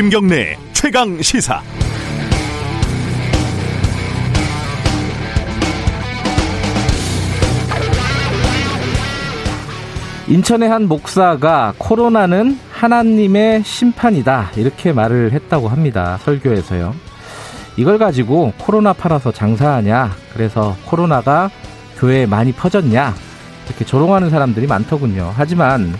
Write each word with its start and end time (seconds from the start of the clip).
김경래 0.00 0.56
최강 0.72 1.20
시사. 1.20 1.60
인천의 10.26 10.70
한 10.70 10.88
목사가 10.88 11.74
코로나는 11.76 12.58
하나님의 12.72 13.62
심판이다 13.62 14.52
이렇게 14.56 14.94
말을 14.94 15.32
했다고 15.32 15.68
합니다. 15.68 16.18
설교에서요. 16.22 16.94
이걸 17.76 17.98
가지고 17.98 18.54
코로나 18.56 18.94
팔아서 18.94 19.32
장사하냐? 19.32 20.16
그래서 20.32 20.78
코로나가 20.86 21.50
교회에 21.98 22.24
많이 22.24 22.52
퍼졌냐? 22.52 23.14
이렇게 23.66 23.84
조롱하는 23.84 24.30
사람들이 24.30 24.66
많더군요. 24.66 25.34
하지만 25.36 25.94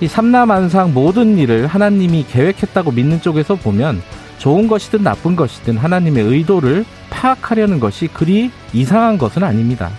이 0.00 0.08
삼라만상 0.08 0.92
모든 0.92 1.38
일을 1.38 1.66
하나님이 1.66 2.26
계획했다고 2.28 2.92
믿는 2.92 3.20
쪽에서 3.20 3.54
보면 3.54 4.02
좋은 4.38 4.68
것이든 4.68 5.02
나쁜 5.02 5.36
것이든 5.36 5.76
하나님의 5.76 6.24
의도를 6.24 6.84
파악하려는 7.10 7.80
것이 7.80 8.08
그리 8.08 8.50
이상한 8.72 9.16
것은 9.18 9.42
아닙니다. 9.44 9.90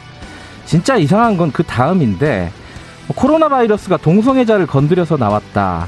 진짜 0.66 0.98
이상한 0.98 1.38
건 1.38 1.52
그 1.52 1.63
다음인데 1.63 2.52
코로나 3.16 3.48
바이러스가 3.50 3.98
동성애자를 3.98 4.67
건드려서 4.67 5.16
나왔다. 5.17 5.88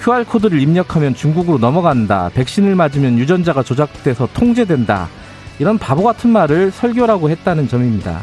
QR코드를 0.00 0.60
입력하면 0.60 1.14
중국으로 1.14 1.58
넘어간다. 1.58 2.30
백신을 2.34 2.74
맞으면 2.74 3.18
유전자가 3.18 3.62
조작돼서 3.62 4.28
통제된다. 4.34 5.08
이런 5.58 5.78
바보 5.78 6.02
같은 6.02 6.30
말을 6.30 6.70
설교라고 6.70 7.30
했다는 7.30 7.68
점입니다. 7.68 8.20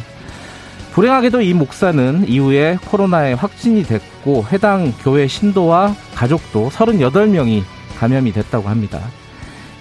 불행하게도 0.99 1.41
이 1.43 1.53
목사는 1.53 2.25
이후에 2.27 2.77
코로나에 2.83 3.31
확진이 3.31 3.83
됐고 3.83 4.43
해당 4.51 4.93
교회 5.01 5.27
신도와 5.27 5.95
가족도 6.13 6.69
38명이 6.71 7.63
감염이 7.97 8.33
됐다고 8.33 8.67
합니다. 8.67 8.99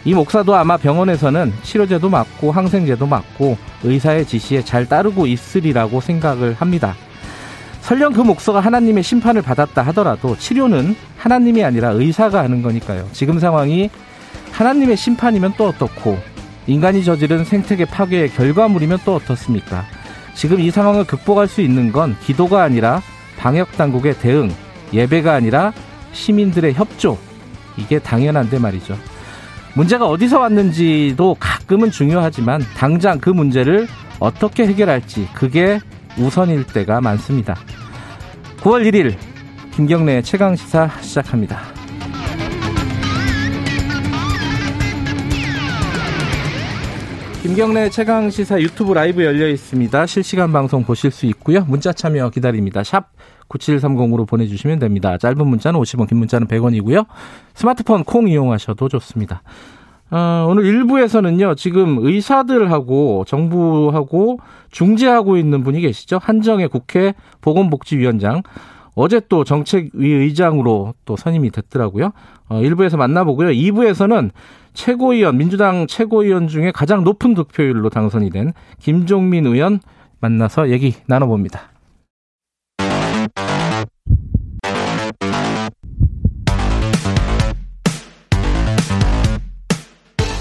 이 0.05 0.15
목사도 0.15 0.55
아마 0.55 0.77
병원에서는 0.77 1.55
치료제도 1.65 2.09
맞고 2.09 2.53
항생제도 2.53 3.05
맞고 3.05 3.59
의사의 3.83 4.27
지시에 4.27 4.63
잘 4.63 4.87
따르고 4.87 5.27
있으리라고 5.27 6.01
생각을 6.01 6.55
합니다. 6.55 6.95
설령 7.81 8.13
그 8.13 8.21
목사가 8.21 8.61
하나님의 8.61 9.03
심판을 9.03 9.43
받았다 9.43 9.83
하더라도 9.87 10.39
치료는 10.39 10.95
하나님이 11.17 11.65
아니라 11.65 11.89
의사가 11.91 12.45
하는 12.45 12.63
거니까요. 12.63 13.09
지금 13.11 13.41
상황이 13.41 13.91
하나님의 14.53 14.97
심판이면 14.97 15.55
또 15.57 15.67
어떻고 15.67 16.17
인간이 16.69 17.03
저지른 17.03 17.45
생태계 17.45 17.87
파괴의 17.87 18.29
결과물이면 18.29 19.01
또 19.05 19.17
어떻습니까? 19.17 19.85
지금 20.35 20.61
이 20.61 20.71
상황을 20.71 21.05
극복할 21.05 21.49
수 21.49 21.61
있는 21.61 21.93
건 21.93 22.17
기도가 22.23 22.63
아니라 22.63 23.03
방역 23.39 23.73
당국의 23.73 24.19
대응, 24.19 24.51
예배가 24.93 25.33
아니라 25.33 25.73
시민들의 26.13 26.75
협조. 26.75 27.19
이게 27.77 27.99
당연한데 27.99 28.59
말이죠. 28.59 28.97
문제가 29.75 30.07
어디서 30.07 30.41
왔는지도 30.41 31.37
가끔은 31.39 31.91
중요하지만 31.91 32.61
당장 32.77 33.19
그 33.21 33.31
문제를 33.31 33.87
어떻게 34.19 34.67
해결할지 34.67 35.29
그게 35.33 35.79
우선일 36.17 36.65
때가 36.65 37.01
많습니다. 37.01 37.55
9월 38.61 38.91
1일 38.91 39.17
김경래 39.73 40.23
최강 40.23 40.57
시사 40.57 40.91
시작합니다. 41.01 41.78
김경래 47.43 47.89
최강 47.89 48.31
시사 48.31 48.61
유튜브 48.61 48.93
라이브 48.93 49.25
열려 49.25 49.47
있습니다. 49.47 50.07
실시간 50.07 50.53
방송 50.53 50.83
보실 50.83 51.13
수 51.13 51.25
있고요. 51.27 51.65
문자 51.69 51.93
참여 51.93 52.31
기다립니다. 52.31 52.83
샵 52.83 53.11
9730으로 53.49 54.27
보내주시면 54.27 54.81
됩니다. 54.81 55.17
짧은 55.17 55.47
문자는 55.47 55.79
50원, 55.79 56.09
긴 56.09 56.19
문자는 56.19 56.49
100원이고요. 56.49 57.07
스마트폰 57.55 58.03
콩 58.03 58.29
이용하셔도 58.29 58.89
좋습니다. 58.89 59.43
어, 60.11 60.47
오늘 60.49 60.65
1부에서는요, 60.65 61.57
지금 61.57 61.99
의사들하고 62.01 63.25
정부하고 63.27 64.41
중재하고 64.73 65.37
있는 65.37 65.63
분이 65.63 65.81
계시죠. 65.81 66.19
한정의 66.21 66.69
국회 66.69 67.15
보건복지위원장. 67.41 68.43
어제 68.99 69.21
또 69.29 69.45
정책위 69.45 70.11
의장으로 70.11 70.93
또 71.05 71.17
선임이 71.17 71.51
됐더라고요. 71.51 72.11
어, 72.49 72.61
1부에서 72.61 72.97
만나보고요. 72.97 73.51
2부에서는 73.51 74.31
최고위원, 74.75 75.37
민주당 75.37 75.87
최고위원 75.87 76.49
중에 76.49 76.73
가장 76.73 77.05
높은 77.05 77.35
득표율로 77.35 77.91
당선이 77.91 78.31
된 78.31 78.53
김종민 78.81 79.47
의원 79.47 79.79
만나서 80.21 80.71
얘기 80.71 80.95
나눠봅니다. 81.07 81.71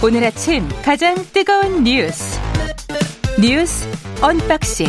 오늘 0.03 0.23
아침 0.23 0.63
가장 0.84 1.16
뜨거운 1.31 1.84
뉴스 1.84 2.40
뉴스 3.40 3.88
unboxing 4.24 4.88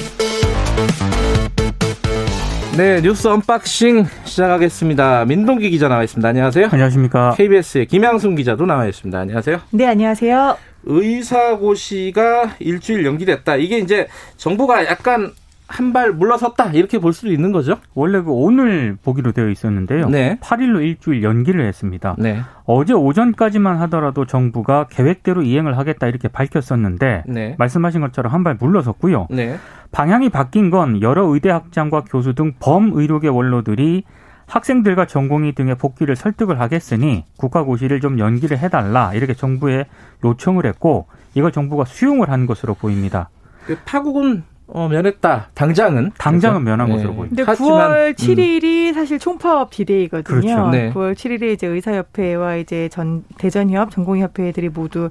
네 2.78 3.00
뉴스 3.00 3.26
unboxing 3.26 4.04
시작하겠습니다. 4.24 5.24
민동기 5.24 5.68
기자 5.70 5.88
나와 5.88 6.04
있습니다. 6.04 6.28
안녕하세요. 6.28 6.68
안녕하십니까. 6.70 7.32
KBS의 7.36 7.86
김양순 7.86 8.36
기자도 8.36 8.66
나와 8.66 8.86
있습니다. 8.86 9.18
안녕하세요. 9.18 9.58
네 9.72 9.86
안녕하세요. 9.86 10.56
의사고시가 10.84 12.54
일주일 12.60 13.04
연기됐다. 13.04 13.56
이게 13.56 13.78
이제 13.78 14.06
정부가 14.36 14.86
약간 14.86 15.32
한 15.66 15.92
발 15.92 16.12
물러섰다 16.12 16.70
이렇게 16.72 16.98
볼 16.98 17.12
수도 17.12 17.30
있는 17.30 17.52
거죠. 17.52 17.76
원래 17.94 18.22
그 18.22 18.30
오늘 18.30 18.96
보기로 19.02 19.32
되어 19.32 19.50
있었는데요. 19.50 20.08
네. 20.08 20.38
8일로 20.40 20.80
일주일 20.82 21.22
연기를 21.22 21.66
했습니다. 21.66 22.14
네. 22.18 22.40
어제 22.64 22.94
오전까지만 22.94 23.76
하더라도 23.82 24.24
정부가 24.24 24.86
계획대로 24.88 25.42
이행을 25.42 25.76
하겠다 25.76 26.06
이렇게 26.06 26.28
밝혔었는데 26.28 27.24
네. 27.26 27.54
말씀하신 27.58 28.00
것처럼 28.00 28.32
한 28.32 28.44
발 28.44 28.56
물러섰고요. 28.58 29.26
네. 29.30 29.58
방향이 29.90 30.28
바뀐 30.28 30.70
건 30.70 31.00
여러 31.02 31.24
의대 31.26 31.50
학장과 31.50 32.04
교수 32.04 32.34
등 32.34 32.52
범의료계 32.60 33.28
원로들이 33.28 34.04
학생들과 34.46 35.06
전공의 35.06 35.52
등의 35.52 35.76
복귀를 35.76 36.16
설득을 36.16 36.60
하겠으니 36.60 37.24
국가고시를 37.36 38.00
좀 38.00 38.18
연기를 38.18 38.58
해달라 38.58 39.12
이렇게 39.14 39.34
정부에 39.34 39.86
요청을 40.24 40.66
했고 40.66 41.06
이걸 41.34 41.52
정부가 41.52 41.84
수용을 41.84 42.30
한 42.30 42.46
것으로 42.46 42.74
보입니다. 42.74 43.28
그 43.66 43.76
파국은 43.84 44.44
어, 44.70 44.86
면했다. 44.86 45.48
당장은 45.54 46.12
당장은 46.18 46.64
그래서. 46.64 46.70
면한 46.70 46.88
네. 46.88 46.92
것으로 46.94 47.14
보입니다. 47.14 47.36
근데 47.36 47.44
하지만, 47.46 47.90
9월 47.90 48.08
음. 48.08 48.12
7일이 48.14 48.92
사실 48.92 49.18
총파업 49.18 49.70
디데이거든요. 49.70 50.24
그렇죠. 50.24 50.68
네. 50.70 50.92
9월 50.92 51.14
7일에 51.14 51.52
이제 51.54 51.66
의사협회와 51.66 52.56
이제 52.56 52.88
전 52.90 53.24
대전협 53.38 53.90
전공의협회들이 53.90 54.68
모두 54.68 55.08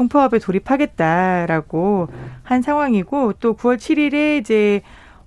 총파업에 0.00 0.38
돌입하겠다라고 0.38 2.08
한 2.42 2.60
상황이고 2.62 3.32
또 3.40 3.54
9월 3.56 3.76
7일에 3.76 4.40
이제 4.40 4.82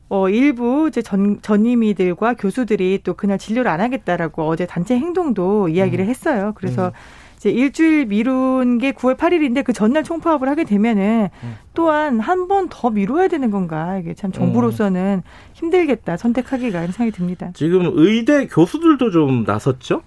어 0.09 0.29
일부 0.29 0.87
이제 0.87 1.01
전 1.01 1.39
전임의들과 1.41 2.35
교수들이 2.35 2.99
또 3.03 3.13
그날 3.15 3.37
진료를 3.39 3.69
안 3.69 3.81
하겠다라고 3.81 4.47
어제 4.47 4.65
단체 4.67 4.95
행동도 4.95 5.69
이야기를 5.69 6.05
음. 6.05 6.09
했어요. 6.09 6.53
그래서 6.55 6.91
이제 7.37 7.49
일주일 7.51 8.05
미룬 8.07 8.77
게 8.79 8.91
9월 8.91 9.17
8일인데 9.17 9.63
그 9.63 9.71
전날 9.73 10.03
총파업을 10.03 10.47
하게 10.49 10.63
되면은 10.65 11.29
음. 11.43 11.55
또한 11.73 12.19
한 12.19 12.47
번 12.47 12.67
더 12.69 12.89
미뤄야 12.91 13.27
되는 13.27 13.49
건가 13.51 13.97
이게 13.97 14.13
참 14.13 14.31
정부로서는 14.31 15.23
힘들겠다 15.53 16.17
선택하기가 16.17 16.79
이런 16.79 16.91
생각이 16.91 17.15
듭니다. 17.15 17.51
지금 17.55 17.89
의대 17.95 18.45
교수들도 18.47 19.09
좀 19.11 19.43
나섰죠. 19.47 20.01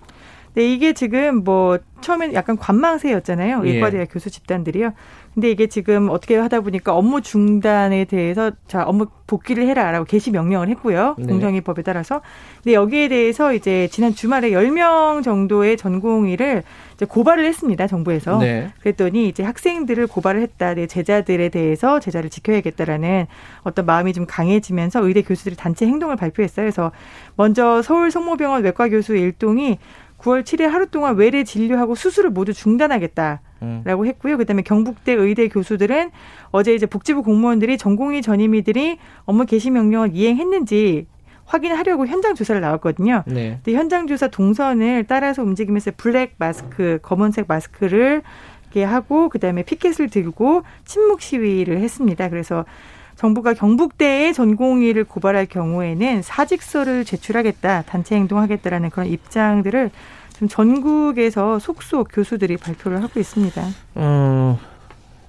네, 0.55 0.71
이게 0.71 0.93
지금 0.93 1.45
뭐 1.45 1.79
처음엔 2.03 2.35
약간 2.35 2.59
관망세였잖아요. 2.59 3.63
예. 3.65 3.71
의과대학 3.71 4.09
교수 4.11 4.31
집단들이요. 4.31 4.93
근데 5.35 5.51
이게 5.51 5.67
지금 5.67 6.11
어떻게 6.11 6.37
하다 6.37 6.61
보니까 6.61 6.95
업무 6.95 7.23
중단에 7.23 8.05
대해서 8.05 8.51
자 8.67 8.83
업무 8.83 9.07
복귀를 9.27 9.67
해라라고 9.69 10.05
개시 10.05 10.31
명령을 10.31 10.69
했고요. 10.69 11.15
네. 11.17 11.27
공정위법에 11.27 11.81
따라서. 11.83 12.21
근데 12.63 12.75
여기에 12.75 13.09
대해서 13.09 13.55
이제 13.55 13.89
지난 13.91 14.15
주말에 14.15 14.51
10명 14.51 15.23
정도의 15.23 15.79
전공의를 15.79 16.65
이제 16.95 17.07
고발을 17.07 17.47
했습니다. 17.47 17.87
정부에서. 17.87 18.39
네. 18.41 18.73
그랬더니 18.83 19.29
이제 19.29 19.43
학생들을 19.43 20.07
고발을 20.07 20.43
했다. 20.43 20.75
내 20.75 20.87
제자들에 20.87 21.49
대해서 21.49 21.99
제자를 21.99 22.29
지켜야겠다라는 22.29 23.27
어떤 23.63 23.87
마음이 23.87 24.13
좀 24.13 24.27
강해지면서 24.27 25.03
의대 25.07 25.23
교수들이 25.23 25.57
단체 25.57 25.87
행동을 25.87 26.17
발표했어요. 26.17 26.65
그래서 26.65 26.93
먼저 27.37 27.81
서울 27.81 28.11
성모병원 28.11 28.65
외과 28.65 28.91
교수 28.91 29.17
일동이 29.17 29.79
9월 30.23 30.43
7일 30.43 30.69
하루 30.69 30.87
동안 30.87 31.17
외래 31.17 31.45
진료하고 31.45 31.95
수술을 31.95 32.31
모두 32.31 32.53
중단하겠다. 32.53 33.41
음. 33.63 33.83
라고 33.85 34.07
했고요. 34.07 34.39
그다음에 34.39 34.63
경북대 34.63 35.13
의대 35.13 35.49
교수들은 35.49 36.11
어제 36.51 36.75
이제 36.75 36.87
복지부 36.87 37.23
공무원들이 37.23 37.79
전공의 37.79 38.23
전임의들이 38.23 38.99
업무 39.25 39.47
개시 39.47 39.71
명령을 39.71 40.11
이행했는지 40.15 41.07
확인하려고 41.45 42.07
현장 42.07 42.35
조사를 42.35 42.61
나왔거든요. 42.61 43.25
네. 43.27 43.61
근데 43.63 43.77
현장 43.77 44.07
조사 44.07 44.29
동선을 44.29 45.05
따라서 45.09 45.43
움직이면서 45.43 45.93
블랙 45.97 46.35
마스크, 46.39 46.99
검은색 47.03 47.47
마스크를 47.49 48.23
이렇게 48.65 48.85
하고 48.85 49.29
그다음에 49.29 49.63
피켓을 49.63 50.09
들고 50.09 50.63
침묵 50.85 51.21
시위를 51.21 51.79
했습니다. 51.79 52.31
그래서 52.31 52.65
정부가 53.23 53.55
경북대의 53.55 54.35
전공의를 54.35 55.05
고발할 55.05 55.47
경우에는 55.47 56.23
사직서를 56.23 57.05
제출하겠다, 57.05 57.83
단체 57.83 58.17
행동하겠다라는 58.17 58.91
그런 58.91 59.07
입장들을 59.07 59.91
좀 59.91 60.49
지금 60.49 60.49
전국에서 60.49 61.61
속속 61.61 62.09
교수들이 62.11 62.57
발표를 62.57 63.01
하고 63.01 63.21
있습니다. 63.21 63.63
어, 63.95 64.59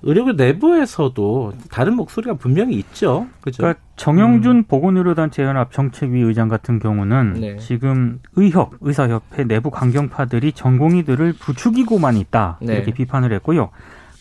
의료계 0.01 0.33
내부에서도 0.33 1.53
다른 1.69 1.95
목소리가 1.95 2.33
분명히 2.33 2.77
있죠. 2.77 3.27
그죠? 3.41 3.57
그러니까 3.61 3.79
정영준 3.95 4.55
음. 4.55 4.63
보건의료단체 4.63 5.43
연합 5.43 5.71
정책위 5.71 6.19
의장 6.19 6.47
같은 6.47 6.79
경우는 6.79 7.33
네. 7.33 7.57
지금 7.57 8.19
의협 8.35 8.71
의사협회 8.81 9.43
내부 9.43 9.69
강경파들이 9.69 10.53
전공의들을 10.53 11.33
부추기고만 11.33 12.17
있다 12.17 12.57
네. 12.59 12.73
이렇게 12.73 12.91
비판을 12.91 13.31
했고요. 13.33 13.69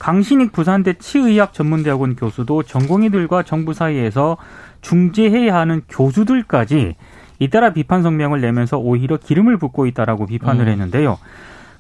강신익 0.03 0.51
부산대 0.51 0.95
치의학 0.95 1.53
전문대학원 1.53 2.17
교수도 2.17 2.65
전공의들과 2.65 3.45
정부 3.45 3.73
사이에서 3.73 4.37
중재해야 4.81 5.55
하는 5.55 5.83
교수들까지 5.89 6.97
잇따라 7.39 7.73
비판 7.73 8.03
성명을 8.03 8.41
내면서 8.41 8.79
오히려 8.79 9.17
기름을 9.17 9.59
붓고 9.59 9.87
있다라고 9.87 10.27
비판을 10.27 10.67
음. 10.67 10.69
했는데요. 10.73 11.19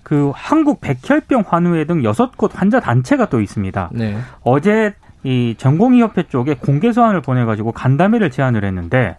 그 0.04 0.30
한국 0.36 0.80
백혈병 0.80 1.42
환우회 1.48 1.84
등 1.86 2.04
여섯 2.04 2.36
곳 2.36 2.52
환자 2.54 2.78
단체가 2.78 3.26
또 3.26 3.40
있습니다. 3.40 3.90
네. 3.92 4.16
어제 4.44 4.94
이 5.24 5.56
전공의협회 5.58 6.28
쪽에 6.28 6.54
공개 6.54 6.92
서한을 6.92 7.22
보내가지고 7.22 7.72
간담회를 7.72 8.30
제안을 8.30 8.64
했는데 8.64 9.16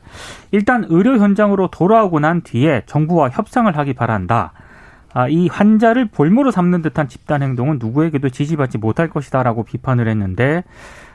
일단 0.52 0.86
의료 0.88 1.18
현장으로 1.18 1.68
돌아오고 1.72 2.22
난 2.22 2.40
뒤에 2.42 2.84
정부와 2.86 3.32
협상을 3.32 3.78
하기 3.78 3.96
바란다. 3.96 4.54
아, 5.14 5.28
이 5.28 5.48
환자를 5.48 6.06
볼모로 6.06 6.52
삼는 6.52 6.82
듯한 6.82 7.08
집단 7.08 7.44
행동은 7.44 7.78
누구에게도 7.80 8.30
지지받지 8.30 8.78
못할 8.80 9.10
것이다라고 9.10 9.64
비판을 9.64 10.08
했는데 10.08 10.64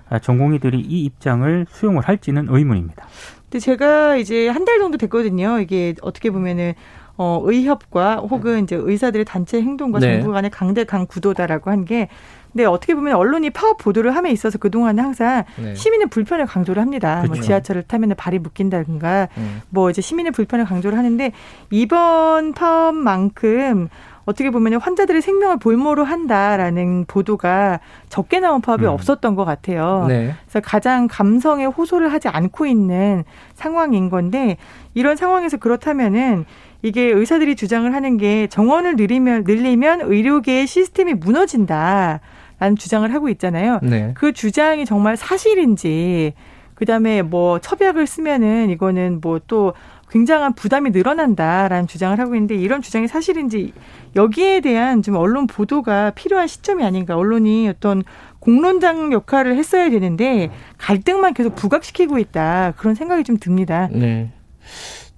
아, 0.09 0.19
전공의들이 0.19 0.81
이 0.81 1.05
입장을 1.05 1.67
수용을 1.69 2.03
할지는 2.03 2.47
의문입니다. 2.49 3.07
근데 3.43 3.59
제가 3.59 4.17
이제 4.17 4.49
한 4.49 4.65
달 4.65 4.79
정도 4.79 4.99
됐거든요. 4.99 5.59
이게 5.61 5.95
어떻게 6.03 6.31
보면은 6.31 6.75
어, 7.19 7.41
의협과 7.45 8.17
혹은 8.17 8.63
이제 8.63 8.77
의사들의 8.77 9.25
단체 9.25 9.61
행동과 9.61 9.99
네. 9.99 10.21
정부 10.21 10.33
간의 10.33 10.51
강대강 10.51 11.07
구도다라고 11.07 11.71
한 11.71 11.85
게 11.85 12.09
근데 12.53 12.65
어떻게 12.65 12.95
보면 12.95 13.15
언론이 13.15 13.51
파업 13.51 13.77
보도를 13.79 14.17
함에 14.17 14.31
있어서 14.31 14.59
그동안은 14.59 15.05
항상 15.05 15.45
네. 15.57 15.75
시민의 15.75 16.09
불편을 16.09 16.47
강조를 16.47 16.81
합니다. 16.81 17.17
뭐 17.17 17.23
그렇죠. 17.25 17.39
뭐 17.39 17.43
지하철을 17.43 17.83
타면 17.83 18.15
발이 18.17 18.39
묶인다든가 18.39 19.29
음. 19.37 19.61
뭐 19.69 19.91
이제 19.91 20.01
시민의 20.01 20.33
불편을 20.33 20.65
강조를 20.65 20.97
하는데 20.97 21.31
이번 21.71 22.55
파업만큼 22.55 23.89
어떻게 24.25 24.51
보면 24.51 24.75
환자들의 24.81 25.23
생명을 25.23 25.59
볼모로 25.59 26.05
한다라는 26.05 27.05
보도가 27.07 27.81
적게 28.09 28.41
나온 28.41 28.61
파업이 28.61 28.85
음. 28.85 28.91
없었던 28.91 29.35
것 29.35 29.45
같아요. 29.45 30.05
네. 30.09 30.35
그래서 30.45 30.61
가장 30.61 31.07
감성에 31.11 31.65
호소를 31.65 32.13
하지 32.13 32.29
않고 32.29 32.67
있는 32.67 33.25
상황인 33.55 34.11
건데 34.11 34.57
이런 34.95 35.17
상황에서 35.17 35.57
그렇다면은 35.59 36.45
이게 36.83 37.03
의사들이 37.03 37.57
주장을 37.57 37.93
하는 37.93 38.17
게 38.17 38.47
정원을 38.47 38.97
늘리면 38.97 39.45
늘리면 39.45 40.03
의료계의 40.03 40.67
시스템이 40.67 41.15
무너진다. 41.15 42.21
라는 42.61 42.77
주장을 42.77 43.13
하고 43.15 43.29
있잖아요. 43.29 43.79
네. 43.83 44.13
그 44.15 44.33
주장이 44.33 44.85
정말 44.85 45.17
사실인지 45.17 46.33
그다음에 46.75 47.23
뭐 47.23 47.61
첩약을 47.61 48.07
쓰면은 48.07 48.71
이거는 48.71 49.21
뭐 49.21 49.39
또 49.47 49.75
굉장한 50.11 50.55
부담이 50.55 50.91
늘어난다라는 50.91 51.87
주장을 51.87 52.19
하고 52.19 52.35
있는데 52.35 52.55
이런 52.55 52.81
주장이 52.83 53.09
사실인지 53.09 53.73
여기에 54.17 54.61
대한 54.61 55.03
좀 55.03 55.17
언론 55.17 55.47
보도가 55.47 56.13
필요한 56.13 56.47
시점이 56.47 56.83
아닌가. 56.85 57.17
언론이 57.17 57.69
어떤 57.69 58.03
공론장 58.39 59.13
역할을 59.13 59.57
했어야 59.57 59.91
되는데 59.91 60.51
갈등만 60.79 61.35
계속 61.35 61.55
부각시키고 61.55 62.19
있다. 62.19 62.73
그런 62.77 62.95
생각이 62.95 63.25
좀 63.25 63.37
듭니다. 63.37 63.89
네. 63.93 64.31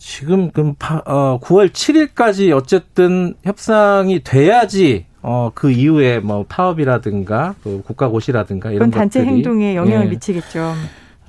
지금 0.01 0.51
그 0.51 0.73
어, 1.05 1.39
9월 1.41 1.69
7일까지 1.69 2.57
어쨌든 2.57 3.35
협상이 3.45 4.25
돼야지 4.25 5.05
어, 5.21 5.53
그 5.55 5.71
이후에 5.71 6.21
뭐 6.21 6.47
파업이라든가 6.49 7.55
그 7.63 7.83
국가고시라든가 7.85 8.71
이런 8.73 8.91
단체 8.91 9.21
것들이, 9.21 9.37
행동에 9.37 9.77
영향을 9.77 10.07
예. 10.07 10.11
미치겠죠. 10.11 10.73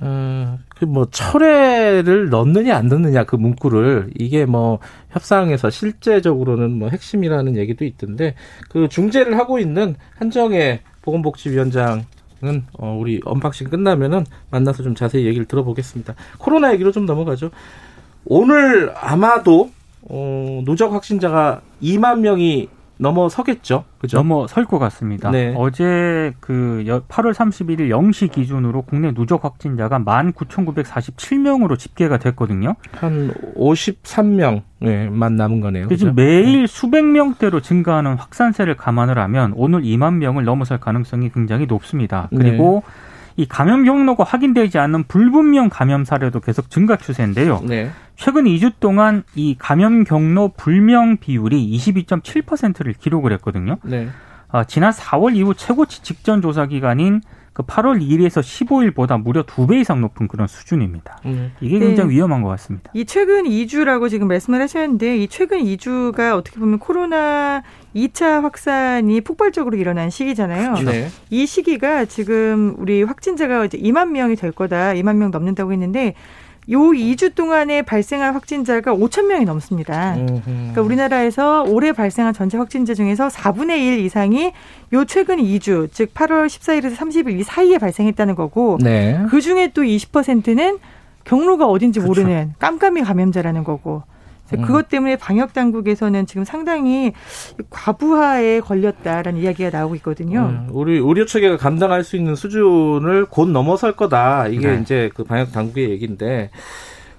어, 0.00 0.58
그 0.68 0.86
뭐 0.86 1.06
철회를 1.10 2.30
넣느냐 2.30 2.74
안 2.76 2.88
넣느냐 2.88 3.24
그 3.24 3.36
문구를 3.36 4.10
이게 4.18 4.46
뭐 4.46 4.80
협상에서 5.10 5.70
실제적으로는 5.70 6.72
뭐 6.72 6.88
핵심이라는 6.88 7.56
얘기도 7.56 7.84
있던데 7.84 8.34
그 8.68 8.88
중재를 8.88 9.38
하고 9.38 9.58
있는 9.58 9.94
한정애 10.16 10.80
보건복지위원장 11.02 12.04
은 12.44 12.64
어, 12.72 12.96
우리 12.98 13.20
unboxing 13.24 13.68
끝나면은 13.68 14.26
만나서 14.50 14.82
좀 14.82 14.96
자세히 14.96 15.26
얘기를 15.26 15.44
들어보겠습니다. 15.44 16.16
코로나 16.38 16.72
얘기로 16.72 16.90
좀 16.90 17.06
넘어가죠. 17.06 17.52
오늘 18.24 18.92
아마도 18.96 19.70
어, 20.02 20.62
누적 20.64 20.92
확진자가 20.92 21.60
2만 21.82 22.20
명이 22.20 22.68
넘어서겠죠. 23.02 23.84
그죠? 23.98 24.18
넘어설 24.18 24.64
것 24.64 24.78
같습니다. 24.78 25.30
네. 25.30 25.52
어제 25.56 26.32
그 26.40 26.84
8월 26.86 27.34
31일 27.34 27.88
0시 27.88 28.30
기준으로 28.30 28.82
국내 28.82 29.12
누적 29.12 29.44
확진자가 29.44 29.98
19,947명으로 29.98 31.78
집계가 31.78 32.18
됐거든요. 32.18 32.76
한 32.92 33.34
53명만 33.56 34.62
네, 34.78 35.08
남은 35.08 35.60
거네요. 35.60 35.88
지금 35.88 36.14
매일 36.14 36.60
네. 36.62 36.66
수백 36.66 37.04
명대로 37.04 37.60
증가하는 37.60 38.14
확산세를 38.14 38.76
감안을 38.76 39.18
하면 39.18 39.52
오늘 39.56 39.82
2만 39.82 40.14
명을 40.14 40.44
넘어설 40.44 40.78
가능성이 40.78 41.30
굉장히 41.30 41.66
높습니다. 41.66 42.28
그리고 42.30 42.84
네. 42.86 43.11
이 43.36 43.46
감염 43.46 43.84
경로가 43.84 44.24
확인되지 44.24 44.78
않는 44.78 45.04
불분명 45.04 45.68
감염 45.68 46.04
사례도 46.04 46.40
계속 46.40 46.70
증가 46.70 46.96
추세인데요. 46.96 47.60
네. 47.66 47.90
최근 48.16 48.44
2주 48.44 48.74
동안 48.80 49.24
이 49.34 49.56
감염 49.58 50.04
경로 50.04 50.52
불명 50.56 51.16
비율이 51.16 51.76
22.7%를 51.76 52.92
기록을 52.94 53.32
했거든요. 53.32 53.78
네. 53.82 54.08
아, 54.50 54.64
지난 54.64 54.92
4월 54.92 55.34
이후 55.34 55.54
최고치 55.54 56.02
직전 56.02 56.42
조사 56.42 56.66
기간인 56.66 57.22
그 57.52 57.62
8월 57.62 58.00
2일에서 58.00 58.40
15일보다 58.40 59.22
무려 59.22 59.42
두 59.42 59.66
배 59.66 59.78
이상 59.80 60.00
높은 60.00 60.26
그런 60.26 60.48
수준입니다. 60.48 61.18
음. 61.26 61.52
이게 61.60 61.78
굉장히 61.78 62.08
네. 62.10 62.14
위험한 62.16 62.42
것 62.42 62.48
같습니다. 62.48 62.90
이 62.94 63.04
최근 63.04 63.44
2주라고 63.44 64.08
지금 64.08 64.26
말씀을 64.28 64.60
하셨는데 64.62 65.18
이 65.18 65.28
최근 65.28 65.58
2주가 65.58 66.34
어떻게 66.36 66.58
보면 66.58 66.78
코로나 66.78 67.62
2차 67.94 68.40
확산이 68.42 69.20
폭발적으로 69.20 69.76
일어난 69.76 70.08
시기잖아요. 70.10 70.74
네. 70.84 71.08
이 71.30 71.44
시기가 71.46 72.06
지금 72.06 72.74
우리 72.78 73.02
확진자가 73.02 73.66
이제 73.66 73.76
2만 73.78 74.08
명이 74.10 74.36
될 74.36 74.52
거다. 74.52 74.92
2만 74.94 75.16
명 75.16 75.30
넘는다고 75.30 75.72
했는데 75.72 76.14
요 76.70 76.78
2주 76.78 77.34
동안에 77.34 77.82
발생한 77.82 78.34
확진자가 78.34 78.94
5천 78.94 79.26
명이 79.26 79.44
넘습니다. 79.44 80.14
그러니까 80.44 80.80
우리나라에서 80.82 81.64
올해 81.64 81.92
발생한 81.92 82.32
전체 82.34 82.56
확진자 82.56 82.94
중에서 82.94 83.28
4분의 83.28 83.78
1 83.78 83.98
이상이 84.00 84.52
요 84.92 85.04
최근 85.04 85.38
2주, 85.38 85.88
즉 85.92 86.14
8월 86.14 86.46
14일에서 86.46 86.94
30일 86.94 87.40
이 87.40 87.42
사이에 87.42 87.78
발생했다는 87.78 88.36
거고 88.36 88.78
네. 88.80 89.20
그 89.28 89.40
중에 89.40 89.72
또 89.74 89.82
20%는 89.82 90.78
경로가 91.24 91.66
어딘지 91.66 92.00
그렇죠. 92.00 92.22
모르는 92.22 92.54
깜깜이 92.58 93.02
감염자라는 93.02 93.64
거고 93.64 94.02
음. 94.06 94.11
그것 94.50 94.88
때문에 94.88 95.16
방역 95.16 95.54
당국에서는 95.54 96.26
지금 96.26 96.44
상당히 96.44 97.12
과부하에 97.70 98.60
걸렸다라는 98.60 99.40
이야기가 99.40 99.70
나오고 99.70 99.94
있거든요. 99.96 100.40
음, 100.40 100.68
우리 100.70 100.98
의료 100.98 101.24
체계가 101.24 101.56
감당할 101.56 102.04
수 102.04 102.16
있는 102.16 102.34
수준을 102.34 103.26
곧 103.26 103.48
넘어설 103.48 103.92
거다. 103.96 104.48
이게 104.48 104.68
네. 104.72 104.80
이제 104.82 105.10
그 105.14 105.24
방역 105.24 105.52
당국의 105.52 105.90
얘기인데. 105.90 106.50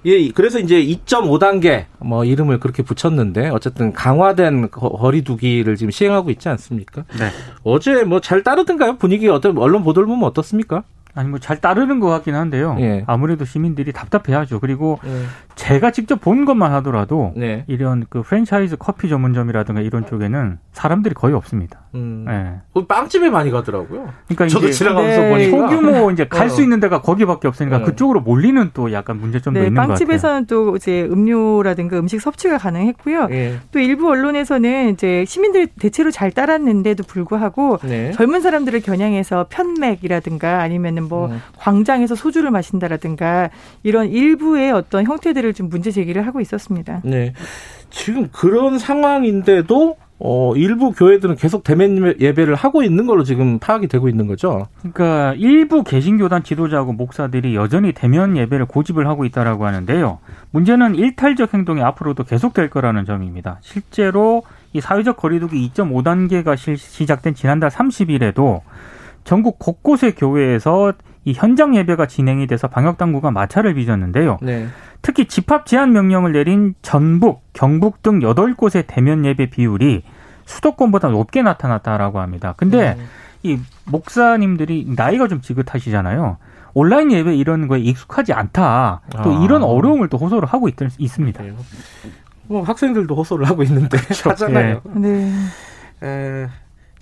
예, 0.05 0.29
그래서 0.31 0.59
이제 0.59 0.83
2.5단계 0.83 1.85
뭐 1.99 2.25
이름을 2.25 2.59
그렇게 2.59 2.83
붙였는데 2.83 3.47
어쨌든 3.49 3.93
강화된 3.93 4.69
거리두기를 4.69 5.77
지금 5.77 5.91
시행하고 5.91 6.29
있지 6.29 6.49
않습니까? 6.49 7.05
네. 7.17 7.29
어제 7.63 8.03
뭐 8.03 8.19
잘 8.19 8.43
따르던가요? 8.43 8.97
분위기 8.97 9.29
어떤 9.29 9.57
언론 9.57 9.83
보도를 9.83 10.05
보면 10.07 10.25
어떻습니까? 10.25 10.83
아니 11.15 11.29
뭐 11.29 11.39
잘 11.39 11.61
따르는 11.61 11.99
것 12.01 12.09
같긴 12.09 12.35
한데요. 12.35 12.75
예. 12.79 13.03
아무래도 13.07 13.45
시민들이 13.45 13.93
답답해하죠. 13.93 14.59
그리고 14.59 14.99
예. 15.05 15.23
제가 15.63 15.91
직접 15.91 16.19
본 16.19 16.43
것만 16.43 16.73
하더라도 16.73 17.31
네. 17.37 17.63
이런 17.67 18.05
그 18.09 18.21
프랜차이즈 18.21 18.75
커피 18.75 19.07
전문점이라든가 19.07 19.79
이런 19.79 20.05
쪽에는 20.05 20.59
사람들이 20.73 21.15
거의 21.15 21.33
없습니다. 21.35 21.82
음. 21.95 22.25
네. 22.27 22.83
빵집에 22.87 23.29
많이 23.29 23.51
가더라고요. 23.51 24.09
그러니까 24.27 24.47
저도 24.47 24.71
지나가면서 24.71 25.21
네. 25.21 25.29
보니까 25.29 25.69
소규모 25.69 26.11
이제 26.11 26.25
갈수 26.27 26.61
어. 26.61 26.63
있는 26.63 26.79
데가 26.79 27.01
거기밖에 27.01 27.47
없으니까 27.47 27.79
네. 27.79 27.83
그쪽으로 27.85 28.21
몰리는 28.21 28.71
또 28.73 28.91
약간 28.91 29.19
문제점도 29.19 29.59
네, 29.59 29.67
있는 29.67 29.75
것 29.75 29.81
같아요. 29.81 29.97
빵집에서는 29.97 30.45
또 30.47 30.75
이제 30.75 31.03
음료라든가 31.03 31.99
음식 31.99 32.19
섭취가 32.19 32.57
가능했고요. 32.57 33.27
예. 33.31 33.59
또 33.71 33.79
일부 33.79 34.09
언론에서는 34.09 34.89
이제 34.89 35.23
시민들이 35.25 35.67
대체로 35.67 36.09
잘 36.09 36.31
따랐는데도 36.31 37.03
불구하고 37.03 37.77
네. 37.83 38.11
젊은 38.11 38.41
사람들을 38.41 38.81
겨냥해서 38.81 39.47
편맥이라든가 39.49 40.61
아니면은 40.61 41.03
뭐 41.03 41.27
음. 41.27 41.41
광장에서 41.57 42.15
소주를 42.15 42.49
마신다라든가 42.51 43.49
이런 43.83 44.07
일부의 44.09 44.71
어떤 44.71 45.05
형태들을 45.05 45.53
좀 45.53 45.69
문제 45.69 45.91
제기를 45.91 46.25
하고 46.25 46.41
있었습니다. 46.41 47.01
네. 47.03 47.33
지금 47.91 48.29
그런 48.31 48.79
상황인데도 48.79 49.97
어, 50.25 50.55
일부 50.55 50.93
교회들은 50.93 51.35
계속 51.35 51.65
대면 51.65 52.15
예배를 52.17 52.55
하고 52.55 52.81
있는 52.81 53.05
걸로 53.05 53.25
지금 53.25 53.59
파악이 53.59 53.89
되고 53.89 54.07
있는 54.07 54.25
거죠. 54.25 54.67
그러니까 54.79 55.33
일부 55.33 55.83
개신교단 55.83 56.43
지도자하고 56.43 56.93
목사들이 56.93 57.55
여전히 57.55 57.91
대면 57.91 58.37
예배를 58.37 58.65
고집을 58.65 59.05
하고 59.05 59.25
있다라고 59.25 59.65
하는데요. 59.65 60.19
문제는 60.51 60.95
일탈적 60.95 61.53
행동이 61.53 61.81
앞으로도 61.81 62.23
계속될 62.23 62.69
거라는 62.69 63.03
점입니다. 63.03 63.57
실제로 63.59 64.43
이 64.71 64.79
사회적 64.79 65.17
거리두기 65.17 65.69
2.5단계가 65.73 66.55
시작된 66.55 67.35
지난달 67.35 67.69
30일에도 67.69 68.61
전국 69.25 69.59
곳곳의 69.59 70.15
교회에서 70.15 70.93
이 71.25 71.33
현장 71.33 71.75
예배가 71.75 72.07
진행이 72.07 72.47
돼서 72.47 72.67
방역 72.67 72.97
당국가 72.97 73.31
마찰을 73.31 73.75
빚었는데요. 73.75 74.39
네. 74.41 74.67
특히 75.01 75.25
집합 75.25 75.65
제한 75.65 75.91
명령을 75.91 76.33
내린 76.33 76.75
전북, 76.81 77.43
경북 77.53 78.01
등 78.03 78.19
8곳의 78.19 78.85
대면 78.87 79.25
예배 79.25 79.49
비율이 79.49 80.03
수도권보다 80.45 81.09
높게 81.09 81.41
나타났다라고 81.41 82.19
합니다. 82.19 82.53
근데 82.57 82.95
네. 82.95 83.03
이 83.43 83.59
목사님들이 83.85 84.93
나이가 84.95 85.27
좀 85.27 85.41
지긋하시잖아요. 85.41 86.37
온라인 86.73 87.11
예배 87.11 87.35
이런 87.35 87.67
거에 87.67 87.79
익숙하지 87.79 88.33
않다. 88.33 89.01
또 89.23 89.37
아. 89.37 89.43
이런 89.43 89.63
어려움을 89.63 90.09
또 90.09 90.17
호소를 90.17 90.47
하고 90.47 90.67
있, 90.67 90.75
있습니다. 90.97 91.43
뭐 92.47 92.63
학생들도 92.63 93.15
호소를 93.15 93.47
하고 93.47 93.63
있는데 93.63 93.97
그렇죠. 93.97 94.29
하잖아요. 94.31 94.81
네. 94.95 95.31
에, 96.03 96.47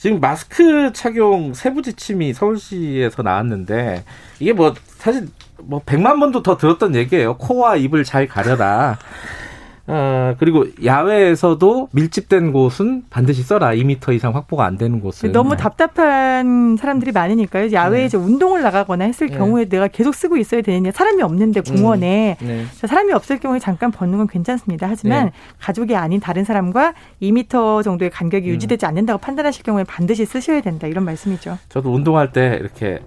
지금 0.02 0.20
마스크 0.20 0.92
착용 0.94 1.54
세부 1.54 1.84
지침이 1.84 2.34
서울시에서 2.34 3.22
나왔는데 3.22 4.04
이게 4.40 4.52
뭐 4.52 4.74
사실 4.98 5.28
뭐 5.60 5.80
100만 5.86 6.20
번도 6.20 6.42
더 6.42 6.58
들었던 6.58 6.96
얘기예요. 6.96 7.38
코와 7.38 7.76
입을 7.76 8.04
잘 8.04 8.28
가려라. 8.28 8.98
어, 9.94 10.36
그리고 10.40 10.66
야외에서도 10.84 11.90
밀집된 11.92 12.54
곳은 12.54 13.04
반드시 13.10 13.44
써라. 13.44 13.72
2미터 13.72 14.14
이상 14.14 14.34
확보가 14.36 14.66
안 14.66 14.78
되는 14.78 15.02
곳은. 15.02 15.34
너무 15.34 15.58
답답한 15.58 16.78
사람들이 16.78 17.12
많으니까요. 17.12 17.74
야외에 17.74 18.02
네. 18.02 18.06
이제 18.06 18.18
운동을 18.18 18.62
나가거나 18.62 19.04
했을 19.04 19.28
네. 19.28 19.38
경우에 19.38 19.66
내가 19.66 19.90
계속 19.90 20.16
쓰고 20.16 20.38
있어야 20.38 20.62
되느냐. 20.62 20.92
사람이 20.92 21.22
없는데 21.22 21.62
음. 21.68 21.76
공원에. 21.76 22.38
음. 22.42 22.48
네. 22.48 22.66
사람이 22.88 23.12
없을 23.12 23.40
경우에 23.40 23.60
잠깐 23.60 23.92
벗는 23.92 24.18
건 24.18 24.28
괜찮습니다. 24.28 24.88
하지만 24.90 25.26
네. 25.26 25.32
가족이 25.60 25.96
아닌 25.96 26.22
다른 26.22 26.46
사람과 26.46 26.94
2미터 27.22 27.84
정도의 27.84 28.12
간격이 28.12 28.50
음. 28.50 28.54
유지되지 28.56 28.86
않는다고 28.86 29.20
판단하실 29.20 29.64
경우에 29.64 29.84
반드시 29.84 30.26
쓰셔야 30.26 30.62
된다. 30.62 30.88
이런 30.88 31.04
말씀이죠. 31.04 31.58
저도 31.68 31.94
운동할 31.94 32.32
때 32.32 32.58
이렇게 32.62 33.00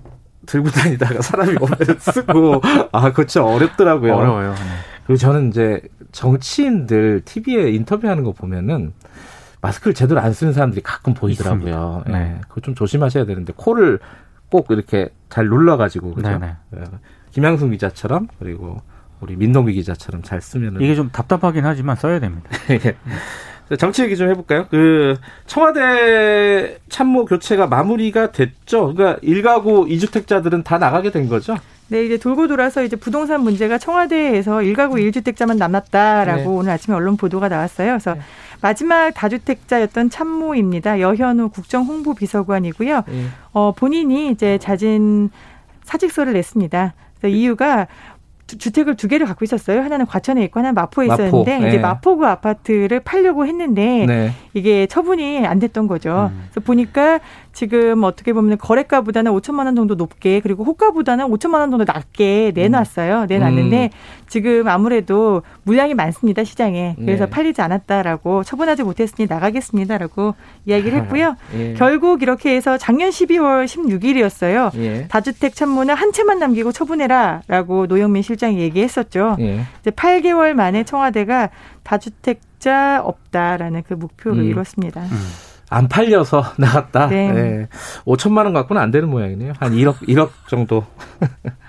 들고 0.47 0.69
다니다가 0.71 1.23
사람이 1.23 1.57
오면 1.59 1.79
쓰고 1.99 2.61
아 2.93 3.13
그렇죠 3.13 3.45
어렵더라고요. 3.47 4.15
어려워요. 4.15 4.55
네. 5.05 5.07
그리고 5.07 5.19
저는 5.19 5.49
이제 5.49 5.83
정치인들 6.13 7.23
TV에 7.25 7.71
인터뷰하는 7.71 8.25
거 8.25 8.33
보면은 8.33 8.93
마스크를 9.61 9.95
제대로 9.95 10.21
안 10.21 10.33
쓰는 10.33 10.53
사람들이 10.53 10.83
가끔 10.83 11.15
보이더라고요. 11.15 12.05
예. 12.09 12.13
네. 12.13 12.41
그거 12.49 12.61
좀 12.61 12.75
조심하셔야 12.75 13.25
되는데 13.25 13.53
코를 13.57 13.99
꼭 14.51 14.67
이렇게 14.71 15.09
잘 15.31 15.49
눌러가지고 15.49 16.15
그죠. 16.15 16.39
네, 16.39 16.55
네. 16.71 16.85
김양순 17.31 17.71
기자처럼 17.71 18.29
그리고 18.39 18.81
우리 19.21 19.37
민동기 19.37 19.73
기자처럼 19.73 20.23
잘 20.23 20.41
쓰면은 20.41 20.81
이게 20.81 20.95
좀 20.95 21.11
답답하긴 21.11 21.65
하지만 21.65 21.97
써야 21.97 22.21
됩니다. 22.21 22.49
예. 22.71 23.77
정치 23.77 24.03
얘기 24.03 24.17
좀 24.17 24.29
해볼까요? 24.29 24.67
그 24.71 25.17
청와대 25.47 26.79
참모 26.91 27.25
교체가 27.25 27.67
마무리가 27.67 28.31
됐죠. 28.31 28.95
그러니까 28.95 29.19
일가구 29.23 29.87
이주택자들은 29.89 30.63
다 30.63 30.77
나가게 30.79 31.11
된 31.11 31.29
거죠. 31.29 31.57
네, 31.89 32.05
이제 32.05 32.17
돌고 32.17 32.49
돌아서 32.49 32.83
이제 32.83 32.97
부동산 32.97 33.43
문제가 33.43 33.79
청와대에서 33.79 34.63
일가구 34.63 34.99
일주택자만 34.99 35.59
남았다라고 35.59 36.41
네. 36.41 36.47
오늘 36.47 36.73
아침에 36.73 36.97
언론 36.97 37.17
보도가 37.17 37.49
나왔어요. 37.49 37.91
그래서 37.93 38.15
네. 38.15 38.21
마지막 38.63 39.11
다주택자였던 39.13 40.09
참모입니다. 40.11 41.01
여현우 41.01 41.51
국정홍보비서관이고요. 41.51 43.03
네. 43.07 43.25
어, 43.53 43.73
본인이 43.77 44.31
이제 44.31 44.57
자진 44.59 45.31
사직서를 45.85 46.33
냈습니다. 46.33 46.95
그래서 47.19 47.37
이유가 47.37 47.87
주택을 48.47 48.97
두 48.97 49.09
개를 49.09 49.27
갖고 49.27 49.45
있었어요. 49.45 49.83
하나는 49.83 50.07
과천에 50.07 50.43
있고 50.45 50.61
하나는 50.61 50.75
마포에 50.75 51.07
마포. 51.07 51.23
있었는데 51.23 51.59
네. 51.59 51.69
이제 51.69 51.79
마포구 51.79 52.27
아파트를 52.27 53.01
팔려고 53.01 53.47
했는데 53.47 54.05
네. 54.07 54.33
이게 54.53 54.87
처분이 54.87 55.47
안 55.47 55.59
됐던 55.59 55.87
거죠. 55.87 56.31
음. 56.33 56.49
그래서 56.51 56.61
보니까 56.61 57.21
지금 57.55 58.03
어떻게 58.03 58.33
보면 58.33 58.59
거래가보다는 58.59 59.33
5천만 59.33 59.67
원 59.67 59.77
정도 59.77 59.95
높게 59.95 60.41
그리고 60.41 60.65
호가보다는 60.65 61.27
5천만 61.27 61.61
원 61.61 61.71
정도 61.71 61.85
낮게 61.87 62.53
내놨어요. 62.55 63.23
음. 63.23 63.27
내놨는데 63.29 63.85
음. 63.85 63.89
지금 64.29 64.69
아무래도 64.69 65.43
물량이 65.63 65.95
많습니다 65.95 66.43
시장에 66.43 66.97
그래서 66.99 67.27
네. 67.27 67.31
팔리지 67.31 67.63
않았다라고 67.63 68.43
처분하지 68.43 68.83
못했으니 68.83 69.29
나가겠습니다라고 69.29 70.35
이야기를 70.67 70.99
했고요. 71.03 71.37
예. 71.57 71.75
결국 71.75 72.23
이렇게 72.23 72.57
해서 72.57 72.77
작년 72.77 73.11
12월 73.11 73.67
16일이었어요. 73.67 74.77
예. 74.79 75.07
다주택 75.09 75.55
참모는 75.55 75.95
한 75.95 76.13
채만 76.13 76.41
남기고 76.41 76.73
처분해라라고 76.73 77.87
노영민 77.87 78.23
실장이 78.23 78.59
얘기했었죠. 78.59 79.37
예. 79.39 79.61
이제 79.81 79.91
8개월 79.93 80.55
만에 80.55 80.83
청와대가 80.83 81.51
다주택자 81.85 83.03
없다라는 83.05 83.85
그 83.87 83.95
목표를 83.95 84.43
음. 84.43 84.51
이뤘습니다. 84.51 85.03
음. 85.03 85.54
안 85.71 85.89
팔려서 85.89 86.45
나갔다. 86.59 87.09
네. 87.09 87.33
네. 87.33 87.69
5천만 88.05 88.45
원 88.45 88.53
갖고는 88.53 88.81
안 88.81 88.91
되는 88.91 89.09
모양이네요. 89.09 89.55
한 89.59 89.73
1억 89.73 90.07
1억 90.09 90.31
정도. 90.49 90.85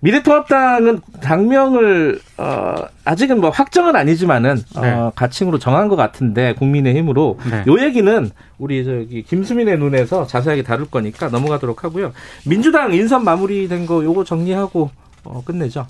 미래통합당은 0.00 1.00
당명을 1.20 2.20
어 2.36 2.74
아직은 3.04 3.40
뭐 3.40 3.50
확정은 3.50 3.96
아니지만은 3.96 4.58
어, 4.76 4.80
네. 4.80 4.92
어 4.92 5.12
가칭으로 5.16 5.58
정한 5.58 5.88
것 5.88 5.96
같은데 5.96 6.54
국민의힘으로 6.54 7.38
네. 7.50 7.64
요 7.66 7.80
얘기는 7.80 8.30
우리 8.58 8.84
저기 8.84 9.22
김수민의 9.22 9.78
눈에서 9.78 10.26
자세하게 10.26 10.62
다룰 10.62 10.86
거니까 10.86 11.28
넘어가도록 11.28 11.82
하고요. 11.82 12.12
민주당 12.44 12.92
인선 12.92 13.24
마무리된 13.24 13.86
거 13.86 14.04
요거 14.04 14.24
정리하고 14.24 14.90
어 15.24 15.42
끝내죠. 15.44 15.86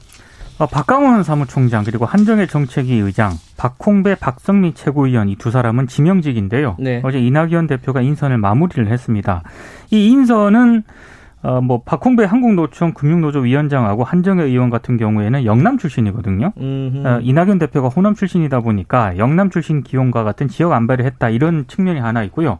어, 0.58 0.66
박강원 0.66 1.22
사무총장 1.22 1.84
그리고 1.84 2.06
한정혜 2.06 2.46
정책위 2.46 2.94
의장, 2.98 3.32
박홍배, 3.58 4.14
박성미 4.16 4.72
최고위원 4.74 5.28
이 5.28 5.36
두 5.36 5.50
사람은 5.50 5.86
지명직인데요. 5.86 6.76
네. 6.78 7.02
어제 7.04 7.18
이낙연 7.20 7.66
대표가 7.66 8.00
인선을 8.00 8.38
마무리를 8.38 8.88
했습니다. 8.88 9.42
이 9.90 10.08
인선은 10.08 10.82
어, 11.42 11.60
뭐 11.60 11.82
박홍배 11.84 12.24
한국노총 12.24 12.94
금융노조 12.94 13.40
위원장하고 13.40 14.02
한정혜 14.02 14.44
의원 14.44 14.70
같은 14.70 14.96
경우에는 14.96 15.44
영남 15.44 15.76
출신이거든요. 15.76 16.52
어, 17.04 17.18
이낙연 17.22 17.58
대표가 17.58 17.88
호남 17.88 18.14
출신이다 18.14 18.60
보니까 18.60 19.18
영남 19.18 19.50
출신 19.50 19.82
기용과 19.82 20.24
같은 20.24 20.48
지역 20.48 20.72
안배를 20.72 21.04
했다 21.04 21.28
이런 21.28 21.66
측면이 21.68 22.00
하나 22.00 22.22
있고요. 22.24 22.58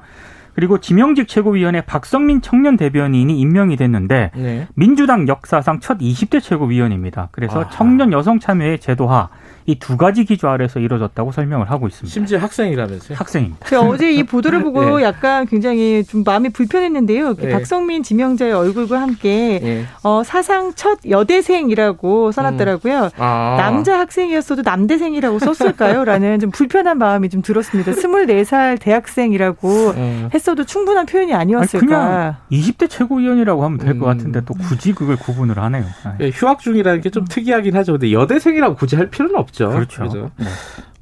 그리고 0.57 0.79
지명직 0.81 1.29
최고위원회 1.29 1.83
박성민 1.83 2.41
청년 2.41 2.79
대변인이 2.79 3.39
임명이 3.39 3.77
됐는데 3.77 4.31
네. 4.35 4.67
민주당 4.75 5.29
역사상 5.29 5.81
첫 5.81 5.99
20대 5.99 6.41
최고위원입니다. 6.41 7.29
그래서 7.31 7.61
아하. 7.61 7.69
청년 7.69 8.11
여성 8.11 8.41
참여의 8.41 8.79
제도화 8.79 9.29
이 9.67 9.77
두 9.79 9.97
가지 9.97 10.25
기조 10.25 10.49
아래서 10.49 10.79
이루어졌다고 10.81 11.33
설명을 11.33 11.71
하고 11.71 11.87
있습니다. 11.89 12.13
심지어 12.13 12.39
학생이라면서요? 12.39 13.17
학생입니다. 13.19 13.67
제가 13.69 13.83
어제 13.83 14.13
이 14.13 14.23
보도를 14.23 14.63
보고 14.65 14.99
네. 14.99 15.05
약간 15.05 15.47
굉장히 15.47 16.05
좀 16.05 16.23
마음이 16.25 16.51
불편했는데요. 16.51 17.35
네. 17.35 17.49
박성민 17.51 18.03
지명자의 18.03 18.53
얼굴과 18.53 19.01
함께 19.01 19.61
네. 19.63 19.85
어, 20.03 20.23
사상 20.25 20.73
첫 20.75 20.99
여대생이라고 21.09 22.33
써놨더라고요. 22.33 23.03
음. 23.05 23.11
아. 23.19 23.57
남자 23.59 23.99
학생이었어도 23.99 24.63
남대생이라고 24.63 25.39
썼을까요? 25.41 26.05
라는 26.05 26.39
좀 26.39 26.51
불편한 26.51 26.99
마음이 26.99 27.29
좀 27.29 27.43
들었습니다. 27.43 27.93
24살 27.93 28.79
대학생이라고 28.81 29.69
음. 29.97 30.29
했어도 30.33 30.65
충분한 30.65 31.07
표현이 31.07 31.35
아니었을까. 31.35 31.77
아니, 31.79 31.87
그냥 31.87 32.37
20대 32.53 32.89
최고위원이라고 32.89 33.65
하면 33.65 33.79
될것 33.79 33.97
음. 33.97 34.01
같은데 34.07 34.41
또 34.45 34.55
굳이 34.55 34.93
그걸 34.93 35.17
구분을 35.17 35.59
하네요. 35.59 35.85
네, 36.19 36.31
휴학 36.33 36.61
중이라는 36.61 37.01
게 37.01 37.11
좀 37.17 37.25
특이하긴 37.25 37.75
하죠. 37.77 37.93
근데 37.93 38.13
여대생이라고 38.13 38.75
굳이 38.77 38.95
할 38.97 39.09
필요는 39.09 39.37
없죠. 39.37 39.56
없죠. 39.65 39.71
그렇죠. 39.71 39.99
그렇죠? 39.99 40.31
네. 40.39 40.47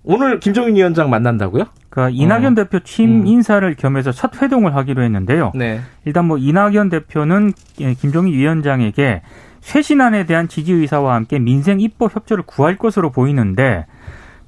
오늘 0.05 0.39
김종인 0.39 0.77
위원장 0.77 1.09
만난다고요? 1.11 1.65
그러니까 1.89 2.15
이낙연 2.15 2.53
어. 2.53 2.55
대표 2.55 2.81
취임 2.81 3.23
음. 3.23 3.27
인사를 3.27 3.75
겸해서 3.75 4.13
첫 4.13 4.41
회동을 4.41 4.75
하기로 4.77 5.03
했는데요. 5.03 5.53
네. 5.55 5.81
일단 6.05 6.27
뭐 6.27 6.37
이낙연 6.39 6.91
대표는 6.91 7.53
예, 7.81 7.95
김종인 7.95 8.35
위원장에게 8.35 9.23
쇄신안에 9.61 10.27
대한 10.27 10.47
지지 10.47 10.73
의사와 10.73 11.15
함께 11.15 11.39
민생 11.39 11.81
입법 11.81 12.15
협조를 12.15 12.45
구할 12.47 12.77
것으로 12.77 13.11
보이는데 13.11 13.87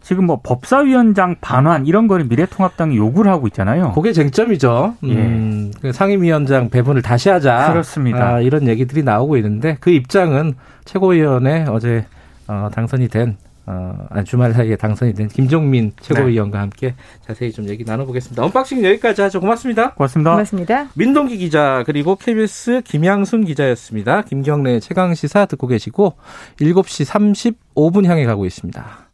지금 0.02 0.26
뭐 0.26 0.40
법사위원장 0.42 1.36
반환 1.40 1.86
이런 1.86 2.06
거를 2.06 2.26
미래통합당이 2.26 2.96
요구를 2.96 3.32
하고 3.32 3.46
있잖아요. 3.48 3.92
그게 3.92 4.12
쟁점이죠. 4.12 4.94
예. 5.04 5.14
음, 5.14 5.72
그 5.80 5.90
상임위원장 5.90 6.68
배분을 6.68 7.02
다시 7.02 7.28
하자. 7.28 7.72
그렇습니다. 7.72 8.34
아, 8.34 8.40
이런 8.40 8.68
얘기들이 8.68 9.02
나오고 9.02 9.36
있는데 9.38 9.78
그 9.80 9.90
입장은 9.90 10.54
최고위원회 10.84 11.64
어제 11.68 12.04
어, 12.46 12.68
당선이 12.72 13.08
된 13.08 13.36
어, 13.66 14.06
주말 14.25 14.52
사이에 14.52 14.76
당선이 14.76 15.14
된 15.14 15.28
김종민 15.28 15.92
최고위원과 16.00 16.58
네. 16.58 16.61
함께 16.61 16.94
자세히 17.26 17.52
좀 17.52 17.68
얘기 17.68 17.85
나눠보겠습니다. 17.85 18.44
unboxing 18.44 18.85
여기까지 18.85 19.23
하죠. 19.23 19.40
고맙습니다. 19.40 19.94
고맙습니다. 19.94 20.30
고맙습니다. 20.30 20.88
민동기 20.94 21.37
기자 21.38 21.82
그리고 21.85 22.14
KBS 22.16 22.82
김양순 22.85 23.44
기자였습니다. 23.44 24.23
김경래 24.23 24.78
최강 24.80 25.14
시사 25.14 25.46
듣고 25.46 25.66
계시고 25.66 26.14
7시 26.58 27.56
35분 27.75 28.06
향해 28.06 28.25
가고 28.25 28.46
있습니다. 28.46 29.05